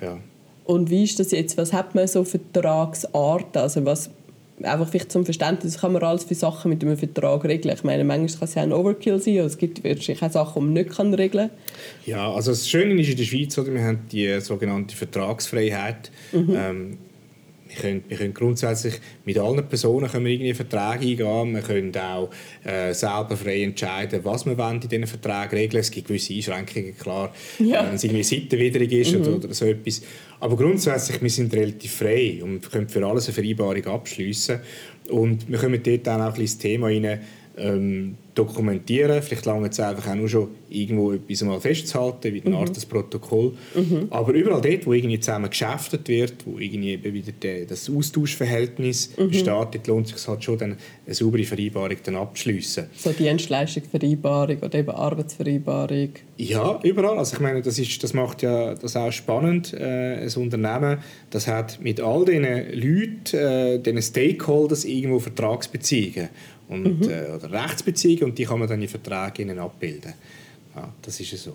Ja. 0.00 0.18
Und 0.64 0.90
wie 0.90 1.04
ist 1.04 1.18
das 1.18 1.32
jetzt, 1.32 1.58
was 1.58 1.72
hat 1.72 1.94
man 1.94 2.06
so 2.06 2.24
Vertragsarten, 2.24 3.60
also 3.60 3.84
was 3.84 4.10
einfach 4.64 4.88
vielleicht 4.88 5.12
zum 5.12 5.24
Verständnis, 5.24 5.78
kann 5.78 5.92
man 5.92 6.02
alles 6.02 6.24
für 6.24 6.34
Sachen 6.34 6.70
mit 6.70 6.82
einem 6.82 6.96
Vertrag 6.96 7.44
regeln. 7.44 7.74
Ich 7.74 7.84
meine, 7.84 8.04
manchmal 8.04 8.38
kann 8.40 8.48
es 8.48 8.54
ja 8.54 8.62
ein 8.62 8.72
Overkill 8.72 9.18
sein, 9.20 9.38
aber 9.38 9.46
es 9.46 9.58
gibt 9.58 9.84
wahrscheinlich 9.84 10.22
auch 10.22 10.30
Sachen, 10.30 10.60
die 10.60 10.64
man 10.64 10.72
nicht 10.74 10.90
kann 10.90 11.14
regeln 11.14 11.48
kann. 11.48 11.58
Ja, 12.06 12.32
also 12.32 12.50
das 12.50 12.68
Schöne 12.68 13.00
ist 13.00 13.10
in 13.10 13.16
der 13.16 13.24
Schweiz, 13.24 13.56
oder, 13.58 13.72
wir 13.72 13.82
haben 13.82 14.00
die 14.10 14.40
sogenannte 14.40 14.96
Vertragsfreiheit. 14.96 16.10
Mhm. 16.32 16.54
Ähm, 16.56 16.98
wir 17.74 17.82
können, 17.82 18.04
wir 18.08 18.16
können 18.16 18.34
grundsätzlich 18.34 18.94
mit 19.24 19.38
allen 19.38 19.66
Personen 19.66 20.10
können 20.10 20.26
wir 20.26 20.32
irgendwie 20.32 20.54
Verträge 20.54 21.24
eingehen. 21.24 21.54
Wir 21.54 21.62
können 21.62 21.96
auch 21.96 22.30
äh, 22.64 22.92
selber 22.92 23.36
frei 23.36 23.62
entscheiden, 23.62 24.20
was 24.24 24.44
wir 24.46 24.56
wollen 24.58 24.80
in 24.82 24.88
diesen 24.88 25.06
Verträgen 25.06 25.58
regeln. 25.58 25.80
Es 25.80 25.90
gibt 25.90 26.08
gewisse 26.08 26.34
Einschränkungen, 26.34 26.96
klar, 26.96 27.34
ja. 27.58 27.86
wenn 27.86 27.94
es 27.94 28.04
irgendwie 28.04 28.22
seitenwidrig 28.22 28.92
ist 28.92 29.12
mhm. 29.12 29.22
oder, 29.22 29.36
oder, 29.36 29.54
so 29.54 29.64
etwas. 29.66 30.02
Aber 30.40 30.56
grundsätzlich, 30.56 31.22
wir 31.22 31.30
sind 31.30 31.54
relativ 31.54 31.92
frei 31.92 32.40
und 32.42 32.70
können 32.70 32.88
für 32.88 33.06
alles 33.06 33.26
eine 33.26 33.34
Vereinbarung 33.34 33.86
abschließen. 33.86 34.60
Und 35.08 35.48
wir 35.50 35.58
können 35.58 35.82
dort 35.82 36.06
dann 36.06 36.20
auch 36.20 36.26
ein 36.26 36.40
bisschen 36.40 36.58
das 36.58 36.58
Thema 36.58 36.86
rein, 36.86 37.20
ähm, 37.56 38.16
dokumentieren. 38.34 39.20
Vielleicht 39.22 39.44
lange 39.44 39.68
es 39.68 39.78
einfach 39.78 40.10
auch 40.10 40.14
nur 40.14 40.28
schon 40.28 40.48
irgendwo 40.70 41.12
etwas 41.12 41.42
mal 41.42 41.60
festzuhalten, 41.60 42.32
wie 42.32 42.42
eine 42.42 42.56
Art 42.56 42.74
des 42.74 42.86
Protokoll. 42.86 43.52
Mhm. 43.74 44.06
Aber 44.08 44.32
überall 44.32 44.62
dort, 44.62 44.86
wo 44.86 44.94
irgendwie 44.94 45.20
zusammen 45.20 45.50
geschäftet 45.50 46.08
wird, 46.08 46.34
wo 46.46 46.58
irgendwie 46.58 46.98
wieder 47.12 47.32
der, 47.32 47.66
das 47.66 47.90
Austauschverhältnis 47.90 49.10
mhm. 49.18 49.28
besteht, 49.28 49.48
dort 49.48 49.86
lohnt 49.86 50.06
es 50.06 50.18
sich 50.18 50.28
halt 50.28 50.42
schon, 50.42 50.58
dann 50.58 50.76
eine 51.04 51.14
saubere 51.14 51.44
Vereinbarung 51.44 51.96
dann 52.02 52.16
abzuschliessen. 52.16 52.86
So 52.96 53.12
Dienstleistungsvereinbarung 53.12 54.58
oder 54.58 54.78
eben 54.78 54.90
Arbeitsvereinbarung? 54.90 56.10
Ja, 56.38 56.80
überall. 56.82 57.18
Also 57.18 57.36
ich 57.36 57.40
meine, 57.40 57.60
das, 57.60 57.78
ist, 57.78 58.02
das 58.02 58.14
macht 58.14 58.42
ja 58.42 58.74
das 58.74 58.96
auch 58.96 59.12
spannend. 59.12 59.74
Äh, 59.74 60.24
ein 60.24 60.32
Unternehmen, 60.36 60.98
das 61.28 61.46
hat 61.46 61.80
mit 61.82 62.00
all 62.00 62.24
diesen 62.24 62.44
Leuten, 62.44 63.36
äh, 63.36 63.78
diesen 63.78 64.00
Stakeholders 64.00 64.86
irgendwo 64.86 65.18
Vertragsbeziehungen 65.18 66.30
und, 66.72 67.00
mhm. 67.00 67.10
äh, 67.10 67.30
oder 67.30 67.50
Rechtsbeziehungen 67.50 68.30
und 68.30 68.38
die 68.38 68.44
kann 68.44 68.58
man 68.58 68.68
dann 68.68 68.80
in 68.80 68.88
Verträgen 68.88 69.58
abbilden. 69.58 70.14
Ja, 70.74 70.92
das 71.02 71.20
ist 71.20 71.42
so. 71.42 71.54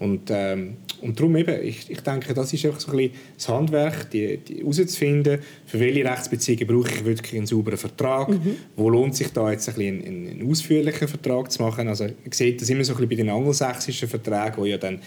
Und, 0.00 0.30
ähm, 0.30 0.78
und 1.02 1.20
darum 1.20 1.36
eben, 1.36 1.62
ich, 1.62 1.90
ich 1.90 2.00
denke, 2.00 2.32
das 2.32 2.52
ist 2.54 2.64
einfach 2.64 2.80
so 2.80 2.90
ein 2.90 2.96
bisschen 2.96 3.12
das 3.36 3.48
Handwerk, 3.50 4.10
die, 4.10 4.38
die 4.38 4.60
herauszufinden, 4.60 5.40
für 5.66 5.78
welche 5.78 6.04
Rechtsbeziehungen 6.04 6.66
brauche 6.66 6.90
ich 6.90 7.04
wirklich 7.04 7.36
einen 7.36 7.46
sauberen 7.46 7.76
Vertrag, 7.76 8.30
mhm. 8.30 8.56
wo 8.76 8.88
lohnt 8.88 9.14
sich 9.14 9.28
da 9.28 9.50
jetzt 9.50 9.68
ein 9.68 9.74
bisschen 9.74 10.04
einen, 10.04 10.28
einen 10.28 10.50
ausführlichen 10.50 11.06
Vertrag 11.06 11.52
zu 11.52 11.62
machen. 11.62 11.86
Also 11.86 12.04
man 12.04 12.14
sieht 12.32 12.62
das 12.62 12.70
immer 12.70 12.82
so 12.82 12.94
ein 12.94 12.96
bisschen 12.96 13.10
bei 13.10 13.16
den 13.16 13.28
angelsächsischen 13.28 14.08
Verträgen, 14.08 14.56
wo 14.56 14.64
ja 14.64 14.78
dann 14.78 15.00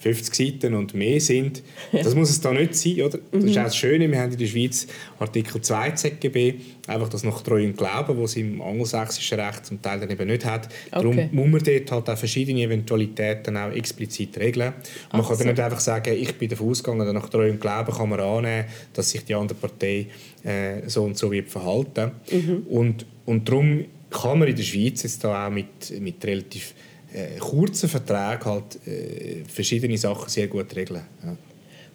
50 0.00 0.34
Seiten 0.34 0.74
und 0.74 0.94
mehr 0.94 1.20
sind. 1.20 1.62
Das 1.92 2.14
muss 2.14 2.30
es 2.30 2.40
da 2.40 2.52
nicht 2.52 2.74
sein, 2.74 3.02
oder? 3.02 3.18
Das 3.30 3.44
ist 3.44 3.54
mhm. 3.54 3.58
auch 3.58 3.64
das 3.64 3.76
Schöne, 3.76 4.10
wir 4.10 4.18
haben 4.18 4.32
in 4.32 4.38
der 4.38 4.46
Schweiz 4.46 4.86
Artikel 5.18 5.60
2 5.60 5.90
ZGB, 5.90 6.54
einfach 6.86 7.10
das 7.10 7.22
nach 7.22 7.42
Treu 7.42 7.62
und 7.62 7.76
Glauben, 7.76 8.20
was 8.20 8.30
es 8.30 8.36
im 8.38 8.62
angelsächsischen 8.62 9.38
Recht 9.38 9.66
zum 9.66 9.82
Teil 9.82 10.00
dann 10.00 10.10
eben 10.10 10.26
nicht 10.26 10.44
hat. 10.44 10.70
Darum 10.90 11.18
okay. 11.18 11.28
muss 11.32 11.48
man 11.48 11.62
dort 11.62 11.92
halt 11.92 12.10
auch 12.10 12.18
verschiedene 12.18 12.62
Eventualitäten 12.62 13.56
auch 13.58 13.72
explizit 13.72 14.38
regeln. 14.40 14.72
Und 14.72 15.12
man 15.12 15.22
Ach 15.22 15.28
kann 15.28 15.38
dann 15.38 15.46
nicht 15.48 15.60
einfach 15.60 15.80
sagen, 15.80 16.14
ich 16.14 16.36
bin 16.36 16.48
davon 16.48 16.70
ausgegangen, 16.70 17.14
nach 17.14 17.28
Treu 17.28 17.50
und 17.50 17.60
Glauben 17.60 17.92
kann 17.92 18.08
man 18.08 18.20
annehmen, 18.20 18.64
dass 18.92 19.10
sich 19.10 19.24
die 19.24 19.34
andere 19.34 19.58
Partei 19.58 20.06
äh, 20.42 20.88
so 20.88 21.04
und 21.04 21.16
so 21.16 21.30
wird 21.30 21.48
verhalten. 21.48 22.12
Mhm. 22.30 22.66
Und, 22.68 23.06
und 23.26 23.48
darum 23.48 23.84
kann 24.10 24.38
man 24.38 24.48
in 24.48 24.56
der 24.56 24.62
Schweiz 24.62 25.02
jetzt 25.02 25.22
da 25.22 25.46
auch 25.46 25.50
mit, 25.50 26.00
mit 26.00 26.24
relativ 26.24 26.74
äh, 27.12 27.38
kurzen 27.38 27.88
Verträgen 27.88 28.44
halt 28.44 28.86
äh, 28.86 29.44
verschiedene 29.46 29.96
Sachen 29.98 30.28
sehr 30.28 30.48
gut 30.48 30.74
regeln. 30.74 31.02
Ja. 31.24 31.36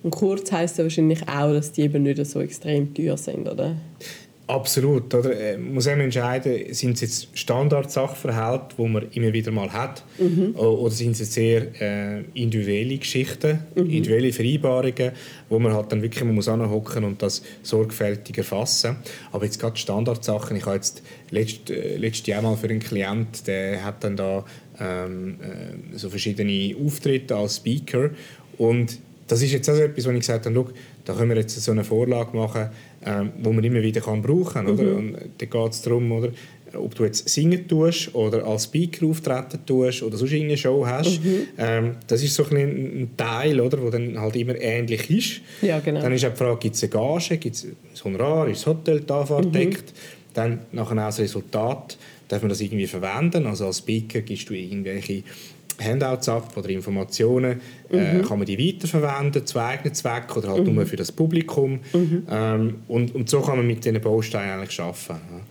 Und 0.03 0.11
kurz 0.11 0.51
heisst 0.51 0.77
ja 0.77 0.83
wahrscheinlich 0.83 1.27
auch, 1.27 1.51
dass 1.51 1.71
die 1.71 1.81
eben 1.81 2.03
nicht 2.03 2.23
so 2.25 2.39
extrem 2.39 2.93
teuer 2.93 3.17
sind, 3.17 3.47
oder? 3.47 3.75
Absolut. 4.47 5.13
Oder? 5.13 5.29
Man 5.29 5.37
äh, 5.37 5.57
muss 5.57 5.87
eben 5.87 6.01
entscheiden, 6.01 6.73
sind 6.73 6.93
es 6.93 7.01
jetzt 7.01 7.37
Standard-Sachverhalte, 7.37 8.75
die 8.77 8.87
man 8.87 9.07
immer 9.11 9.33
wieder 9.33 9.51
mal 9.51 9.73
hat, 9.73 10.03
mhm. 10.19 10.55
oder 10.55 10.91
sind 10.91 11.11
es 11.11 11.19
jetzt 11.19 11.33
sehr 11.33 11.81
äh, 11.81 12.23
individuelle 12.35 12.97
Geschichten, 12.97 13.61
mhm. 13.73 13.89
individuelle 13.89 14.31
Vereinbarungen, 14.31 15.11
wo 15.49 15.57
man 15.57 15.73
halt 15.73 15.91
dann 15.91 16.01
wirklich 16.03 16.23
man 16.23 16.35
muss 16.35 16.47
anhocken 16.47 17.03
und 17.03 17.21
das 17.23 17.41
sorgfältig 17.63 18.37
erfassen. 18.37 18.97
Aber 19.31 19.45
jetzt 19.45 19.59
gerade 19.59 19.77
Standardsachen, 19.77 20.55
ich 20.55 20.65
habe 20.65 20.75
jetzt 20.75 21.01
letzt, 21.31 21.71
äh, 21.71 21.97
letztes 21.97 22.27
Jahr 22.27 22.43
mal 22.43 22.55
für 22.55 22.69
einen 22.69 22.79
Klient, 22.79 23.47
der 23.47 23.83
hat 23.83 24.03
dann 24.03 24.15
da 24.15 24.45
ähm, 24.79 25.37
äh, 25.41 25.97
so 25.97 26.09
verschiedene 26.09 26.75
Auftritte 26.85 27.35
als 27.35 27.57
Speaker 27.57 28.11
und 28.57 28.99
das 29.27 29.41
ist 29.41 29.51
jetzt 29.51 29.67
also 29.69 29.81
etwas, 29.81 30.05
wo 30.05 30.11
ich 30.11 30.19
gesagt 30.19 30.45
habe, 30.45 30.65
da 31.03 31.13
können 31.13 31.29
wir 31.29 31.37
jetzt 31.37 31.59
so 31.59 31.71
eine 31.71 31.83
Vorlage 31.83 32.35
machen, 32.35 32.69
ähm, 33.05 33.31
wo 33.41 33.51
man 33.51 33.63
immer 33.63 33.81
wieder 33.81 34.01
kann 34.01 34.21
brauchen 34.21 34.65
kann. 34.65 34.65
Mhm. 34.65 34.95
Und 34.95 35.17
da 35.37 35.45
geht 35.45 35.71
es 35.71 35.81
darum, 35.81 36.11
oder, 36.11 36.29
ob 36.75 36.93
du 36.95 37.05
jetzt 37.05 37.29
singen 37.29 37.67
tust 37.67 38.13
oder 38.13 38.45
als 38.45 38.65
Speaker 38.65 39.07
auftreten 39.07 39.59
tust 39.65 40.03
oder 40.03 40.17
sonst 40.17 40.33
eine 40.33 40.57
Show 40.57 40.85
hast. 40.85 41.23
Mhm. 41.23 41.47
Ähm, 41.57 41.91
das 42.07 42.21
ist 42.23 42.35
so 42.35 42.45
ein, 42.45 42.57
ein 42.57 43.09
Teil, 43.17 43.59
oder, 43.59 43.81
wo 43.81 43.89
dann 43.89 44.19
halt 44.19 44.35
immer 44.35 44.55
ähnlich 44.59 45.09
ist. 45.09 45.41
Ja, 45.61 45.79
genau. 45.79 46.01
Dann 46.01 46.13
ist 46.13 46.25
auch 46.25 46.31
die 46.31 46.37
Frage, 46.37 46.59
gibt 46.59 46.75
es 46.75 46.83
eine 46.83 46.89
Gage, 46.91 47.37
gibt 47.37 47.55
es 47.55 47.65
ein 47.65 47.75
Honorar, 48.03 48.47
ist 48.47 48.59
das 48.59 48.67
Hotel, 48.67 49.01
die 49.01 49.13
Anfahrt 49.13 49.45
mhm. 49.45 49.51
deckt? 49.51 49.93
Dann 50.33 50.59
nachher 50.71 50.97
auch 50.97 51.05
das 51.07 51.19
Resultat, 51.19 51.97
darf 52.27 52.41
man 52.41 52.49
das 52.49 52.61
irgendwie 52.61 52.87
verwenden? 52.87 53.47
Also 53.47 53.67
als 53.67 53.79
Speaker 53.79 54.21
gibst 54.21 54.49
du 54.49 54.53
irgendwelche 54.53 55.23
Handouts 55.81 56.29
ab 56.29 56.55
oder 56.55 56.69
Informationen, 56.69 57.61
äh, 57.91 57.95
mhm. 57.95 58.19
äh, 58.21 58.23
kann 58.23 58.37
man 58.39 58.45
die 58.45 58.57
weiterverwenden 58.57 59.45
zu 59.45 59.59
eigenen 59.59 59.93
Zwecken 59.93 60.37
oder 60.37 60.49
halt 60.49 60.65
mhm. 60.65 60.75
nur 60.75 60.85
für 60.85 60.95
das 60.95 61.11
Publikum. 61.11 61.79
Mhm. 61.93 62.27
Ähm, 62.29 62.75
und, 62.87 63.15
und 63.15 63.29
so 63.29 63.41
kann 63.41 63.57
man 63.57 63.67
mit 63.67 63.83
diesen 63.83 63.99
Bausteinen 64.01 64.59
eigentlich 64.59 64.79
arbeiten. 64.79 65.09
Ja. 65.09 65.41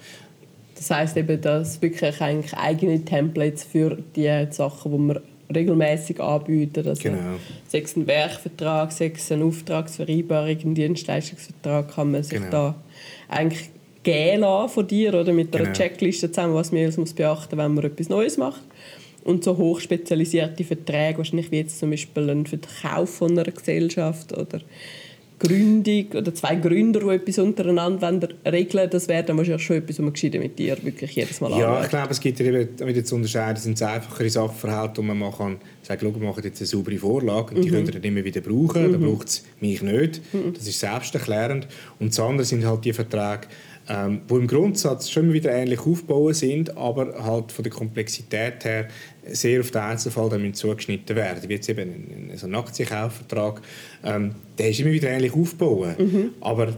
Das 0.77 0.91
heisst 0.91 1.17
eben, 1.17 1.41
dass 1.41 1.81
wirklich 1.81 2.21
eigentlich 2.21 2.55
eigene 2.55 3.05
Templates 3.05 3.65
für 3.65 3.97
die 4.17 4.47
Sachen, 4.51 4.93
die 4.93 4.99
man 4.99 5.21
regelmäßig 5.55 6.21
anbieten. 6.21 6.87
Also 6.87 7.03
genau. 7.03 7.37
Sechs 7.69 7.97
ein 7.97 8.07
Werkvertrag, 8.07 8.93
sechs 8.93 9.31
ein 9.31 9.43
Auftragsvereinbarung, 9.43 10.59
ein 10.65 10.75
Dienstleistungsvertrag 10.75 11.95
kann 11.95 12.11
man 12.11 12.23
sich 12.23 12.39
genau. 12.39 12.51
da 12.51 12.75
eigentlich 13.29 13.71
gehen 14.03 14.41
lassen 14.41 14.75
von 14.75 14.87
dir 14.87 15.15
oder 15.15 15.33
mit 15.33 15.55
einer 15.55 15.65
genau. 15.65 15.77
Checkliste 15.77 16.31
zusammen, 16.31 16.55
was 16.55 16.73
man 16.73 16.83
alles 16.83 16.97
muss 16.97 17.15
beachten 17.15 17.57
muss, 17.57 17.65
wenn 17.65 17.75
man 17.75 17.85
etwas 17.85 18.09
Neues 18.09 18.37
macht 18.37 18.63
und 19.25 19.45
so 19.45 19.57
hochspezialisierte 19.57 20.65
Verträge, 20.65 21.19
wahrscheinlich 21.19 21.51
wie 21.51 21.59
jetzt 21.59 21.79
zum 21.79 21.91
Beispiel 21.91 22.31
ein 22.31 22.47
Verkauf 22.47 23.17
von 23.17 23.33
einer 23.33 23.51
Gesellschaft 23.51 24.33
oder 24.37 24.61
Gründung 25.39 26.07
oder 26.15 26.33
zwei 26.33 26.55
Gründer, 26.57 27.01
die 27.01 27.09
etwas 27.09 27.39
untereinander 27.39 28.29
regeln 28.47 28.89
das 28.89 29.09
wäre 29.09 29.25
dann 29.25 29.37
wahrscheinlich 29.37 29.65
schon 29.65 29.77
etwas, 29.77 29.99
was 29.99 30.05
man 30.05 30.13
gescheiter 30.13 30.39
mit 30.39 30.59
dir 30.59 30.77
wirklich 30.83 31.17
jedes 31.17 31.41
Mal 31.41 31.51
Ja, 31.51 31.69
anschaut. 31.69 31.85
ich 31.85 31.91
glaube, 31.91 32.11
es 32.13 32.21
gibt 32.21 32.39
ja 32.39 32.47
eben 32.47 32.79
wieder 32.87 33.05
zu 33.05 33.17
unterscheiden, 33.17 33.61
sind 33.61 33.75
es 33.75 33.83
einfachere 33.83 34.31
Sachverhalte, 34.31 34.99
wo 34.99 35.03
man 35.03 35.19
machen 35.19 35.37
kann 35.37 35.57
sagen, 35.83 36.15
wir 36.15 36.27
machen 36.27 36.43
jetzt 36.45 36.61
eine 36.61 36.67
saubere 36.67 36.97
Vorlage 36.97 37.55
und 37.55 37.63
die 37.63 37.71
mhm. 37.71 37.75
könnt 37.75 37.89
ihr 37.89 37.95
dann 37.95 38.05
immer 38.05 38.25
wieder 38.25 38.41
brauchen, 38.41 38.87
mhm. 38.87 38.93
dann 38.93 39.03
braucht 39.03 39.29
es 39.29 39.45
mich 39.61 39.83
nicht. 39.83 40.23
Mhm. 40.33 40.55
Das 40.55 40.67
ist 40.67 40.81
selbsterklärend. 40.81 41.67
Und 41.99 42.09
das 42.09 42.21
andere 42.21 42.45
sind 42.45 42.65
halt 42.65 42.85
die 42.85 42.93
Verträge, 42.93 43.49
ähm, 43.89 44.23
wo 44.29 44.39
im 44.39 44.47
Grundsatz 44.47 45.11
schon 45.11 45.33
wieder 45.33 45.53
ähnlich 45.53 45.81
aufgebaut 45.81 46.37
sind, 46.37 46.77
aber 46.77 47.23
halt 47.23 47.53
von 47.53 47.63
der 47.63 47.73
Komplexität 47.73 48.65
her 48.65 48.89
sehr 49.33 49.61
auf 49.61 49.71
den 49.71 49.81
Einzelfall 49.81 50.29
dann 50.29 50.55
zugeschnitten 50.55 51.17
werden. 51.17 51.49
Wie 51.49 51.55
jetzt 51.55 51.69
eben 51.69 52.31
ein, 52.31 52.37
so 52.37 52.47
ein 52.47 52.55
Aktienkaufvertrag, 52.55 53.61
ähm, 54.05 54.35
der 54.59 54.71
ist 54.71 54.81
immer 54.81 54.93
wieder 54.93 55.09
ähnlich 55.09 55.33
aufgebaut, 55.33 55.99
mhm. 55.99 56.31
aber 56.41 56.75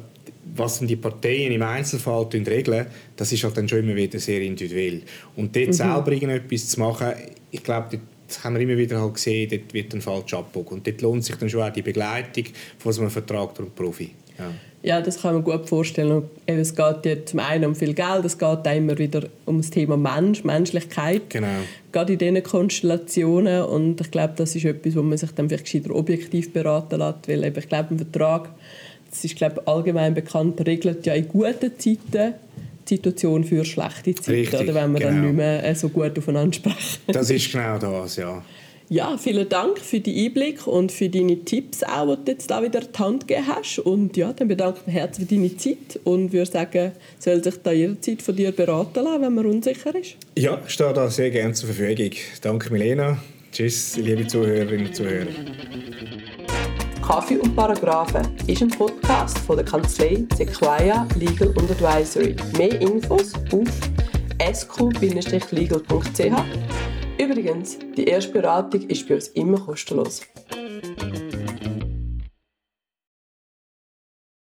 was 0.55 0.81
die 0.81 0.97
Parteien 0.97 1.53
im 1.53 1.63
Einzelfall 1.63 2.27
regeln, 2.33 2.87
das 3.17 3.33
ist 3.33 3.45
halt 3.45 3.57
dann 3.57 3.69
schon 3.69 3.81
immer 3.81 3.97
wieder 3.97 4.19
sehr 4.19 4.41
individuell. 4.41 5.03
Und 5.35 5.55
dort 5.55 5.69
mhm. 5.69 5.73
selber 5.73 6.13
irgendetwas 6.13 6.69
zu 6.69 6.81
machen, 6.81 7.09
ich 7.51 7.63
glaube, 7.63 8.01
das 8.27 8.43
haben 8.43 8.55
wir 8.55 8.63
immer 8.63 8.77
wieder 8.77 9.01
halt 9.01 9.15
gesehen, 9.15 9.49
dort 9.51 9.73
wird 9.75 9.95
ein 9.95 10.01
falsch 10.01 10.35
abgebogen. 10.35 10.79
Und 10.79 10.87
dort 10.87 11.01
lohnt 11.01 11.25
sich 11.25 11.37
dann 11.37 11.49
schon 11.49 11.63
auch 11.63 11.73
die 11.73 11.83
Begleitung 11.83 12.45
von 12.79 12.93
so 12.93 13.03
einem 13.03 13.11
Vertrag 13.11 13.55
durch 13.55 13.69
einen 13.69 13.75
Profi. 13.75 14.11
Ja. 14.39 14.53
Ja, 14.87 15.01
das 15.01 15.21
kann 15.21 15.35
man 15.35 15.43
gut 15.43 15.69
vorstellen. 15.69 16.23
Eben, 16.47 16.61
es 16.61 16.77
geht 16.77 17.05
ja 17.07 17.25
zum 17.25 17.41
einen 17.41 17.65
um 17.65 17.75
viel 17.75 17.93
Geld, 17.93 18.25
es 18.25 18.39
geht 18.39 18.49
auch 18.49 18.77
immer 18.77 18.97
wieder 18.97 19.25
um 19.45 19.57
das 19.57 19.71
Thema 19.71 19.97
Mensch, 19.97 20.45
Menschlichkeit. 20.45 21.29
Genau. 21.29 21.49
Gerade 21.91 22.13
in 22.13 22.19
diesen 22.21 22.43
Konstellationen. 22.45 23.65
Und 23.65 24.01
ich 24.01 24.13
glaube, 24.13 24.35
das 24.37 24.55
ist 24.55 24.65
etwas, 24.65 24.95
wo 24.95 25.03
man 25.03 25.19
sich 25.19 25.33
dann 25.33 25.49
vielleicht 25.49 25.91
objektiv 25.91 26.53
beraten 26.53 27.01
lässt. 27.01 27.27
Weil 27.27 27.43
eben, 27.43 27.59
ich 27.59 27.69
glaube, 27.69 27.97
ein 27.97 27.99
Vertrag, 27.99 28.51
das 29.11 29.25
ist 29.25 29.35
glaube 29.35 29.67
allgemein 29.67 30.15
bekannt, 30.15 30.65
regelt 30.65 31.05
ja 31.05 31.15
in 31.15 31.27
guten 31.27 31.73
Zeiten 31.77 32.35
die 32.89 32.95
Situation 32.95 33.43
für 33.43 33.65
schlechte 33.65 34.15
Zeiten, 34.15 34.31
Richtig, 34.31 34.61
oder 34.61 34.75
wenn 34.77 34.93
wir 34.93 35.01
genau. 35.01 35.11
dann 35.11 35.23
nicht 35.23 35.35
mehr 35.35 35.75
so 35.75 35.89
gut 35.89 36.17
aufeinander 36.17 36.53
sprechen. 36.53 37.01
Das 37.09 37.29
ist 37.29 37.51
genau 37.51 37.77
das, 37.79 38.15
ja. 38.15 38.41
Ja, 38.89 39.19
vielen 39.19 39.49
Dank 39.49 39.81
für 39.81 39.99
die 39.99 40.27
Einblick 40.27 40.65
und 40.69 40.93
für 40.93 41.09
deine 41.09 41.45
Tipps 41.45 41.83
auch, 41.83 42.15
die 42.15 42.25
du 42.25 42.33
jetzt 42.33 42.49
da 42.49 42.63
wieder 42.63 42.81
die 42.81 42.99
Hand 42.99 43.27
gegeben 43.27 43.49
hast. 43.49 43.81
Und 43.81 44.17
ja, 44.17 44.33
dann 44.33 44.47
bedanke 44.47 44.79
ich 44.81 44.87
mich 44.87 44.95
herzlich 44.95 45.29
für 45.29 45.35
deine 45.35 45.57
Zeit 45.57 46.01
und 46.05 46.33
würde 46.33 46.49
sagen, 46.49 46.93
soll 47.19 47.43
sich 47.43 47.57
da 47.65 47.73
jederzeit 47.73 48.23
von 48.23 48.37
dir 48.37 48.53
beraten 48.53 49.03
lassen, 49.03 49.23
wenn 49.23 49.35
man 49.35 49.47
unsicher 49.47 49.93
ist? 49.93 50.17
Ja, 50.39 50.61
ich 50.65 50.73
stehe 50.73 50.93
da 50.93 51.11
sehr 51.11 51.33
gerne 51.33 51.53
zur 51.55 51.71
Verfügung. 51.71 52.13
Danke, 52.43 52.73
Milena. 52.73 53.19
Tschüss, 53.51 53.97
liebe 53.97 54.25
Zuhörerinnen 54.25 54.87
und 54.87 54.95
Zuhörer. 54.95 55.27
Kaffee 57.05 57.39
und 57.39 57.57
Paragraphen 57.57 58.23
ist 58.47 58.63
ein 58.63 58.69
Podcast 58.69 59.39
von 59.39 59.57
der 59.57 59.65
Kanzlei 59.65 60.25
Sequoia 60.37 61.09
Legal 61.19 61.49
und 61.49 61.71
Advisory. 61.71 62.37
Mehr 62.57 62.81
Infos 62.81 63.33
auf 63.51 63.69
sq-legal.ch 64.53 65.87
Übrigens, 67.19 67.79
die 67.97 68.05
erste 68.05 68.31
Beratung 68.33 68.83
ist 68.89 69.09
bei 69.09 69.15
uns 69.15 69.29
immer 69.29 69.59
kostenlos. 69.59 70.21